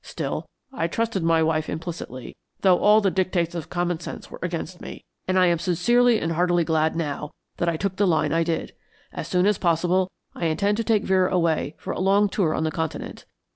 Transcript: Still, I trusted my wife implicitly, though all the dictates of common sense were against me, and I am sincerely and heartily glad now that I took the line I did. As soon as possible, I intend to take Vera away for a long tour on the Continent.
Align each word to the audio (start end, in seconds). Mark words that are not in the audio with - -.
Still, 0.03 0.47
I 0.73 0.87
trusted 0.87 1.21
my 1.21 1.43
wife 1.43 1.69
implicitly, 1.69 2.35
though 2.61 2.79
all 2.79 3.01
the 3.01 3.11
dictates 3.11 3.53
of 3.53 3.69
common 3.69 3.99
sense 3.99 4.31
were 4.31 4.39
against 4.41 4.81
me, 4.81 5.05
and 5.27 5.37
I 5.37 5.45
am 5.45 5.59
sincerely 5.59 6.19
and 6.19 6.31
heartily 6.31 6.63
glad 6.63 6.95
now 6.95 7.29
that 7.57 7.69
I 7.69 7.77
took 7.77 7.97
the 7.97 8.07
line 8.07 8.33
I 8.33 8.41
did. 8.43 8.73
As 9.13 9.27
soon 9.27 9.45
as 9.45 9.59
possible, 9.59 10.09
I 10.33 10.45
intend 10.47 10.77
to 10.77 10.83
take 10.83 11.03
Vera 11.03 11.31
away 11.31 11.75
for 11.77 11.93
a 11.93 11.99
long 11.99 12.29
tour 12.29 12.55
on 12.55 12.63
the 12.63 12.71
Continent. 12.71 13.25